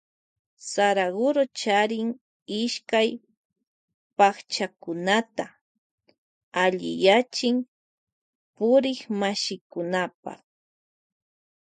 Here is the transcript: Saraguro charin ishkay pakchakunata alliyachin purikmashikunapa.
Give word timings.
Saraguro 0.71 1.43
charin 1.59 2.07
ishkay 2.61 3.09
pakchakunata 4.17 5.45
alliyachin 6.61 7.55
purikmashikunapa. 8.55 10.33